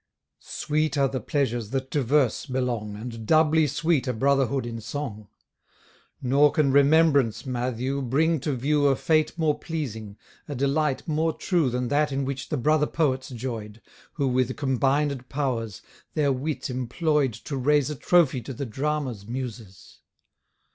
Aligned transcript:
Sweet 0.39 0.97
are 0.97 1.07
the 1.09 1.19
pleasures 1.19 1.69
that 1.69 1.91
to 1.91 2.01
verse 2.01 2.47
belong, 2.47 2.95
And 2.95 3.23
doubly 3.27 3.67
sweet 3.67 4.07
a 4.07 4.13
brotherhood 4.13 4.65
in 4.65 4.81
song; 4.81 5.27
Nor 6.23 6.51
can 6.53 6.71
remembrance, 6.71 7.45
Mathew! 7.45 8.01
bring 8.01 8.39
to 8.39 8.53
view 8.55 8.87
A 8.87 8.95
fate 8.95 9.37
more 9.37 9.59
pleasing, 9.59 10.17
a 10.47 10.55
delight 10.55 11.07
more 11.07 11.31
true 11.33 11.69
Than 11.69 11.89
that 11.89 12.11
in 12.11 12.25
which 12.25 12.49
the 12.49 12.57
brother 12.57 12.87
Poets 12.87 13.29
joy'd, 13.29 13.79
Who 14.13 14.27
with 14.27 14.57
combined 14.57 15.29
powers, 15.29 15.83
their 16.15 16.31
wit 16.31 16.71
employ'd 16.71 17.33
To 17.45 17.55
raise 17.55 17.91
a 17.91 17.95
trophy 17.95 18.41
to 18.41 18.53
the 18.55 18.65
drama's 18.65 19.27
muses. 19.27 19.99